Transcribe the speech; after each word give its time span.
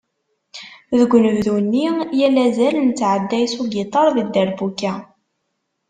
Deg 0.97 1.11
unebdu-nni, 1.15 1.87
yal 2.19 2.35
azal 2.45 2.75
nettɛedday 2.81 3.45
s 3.51 3.53
ugiṭar 3.61 4.07
d 4.15 4.17
dderbuka. 4.27 4.93